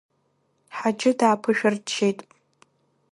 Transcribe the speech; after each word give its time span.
Ҳаџьы 0.77 1.11
дааԥышәырччеит. 1.19 2.19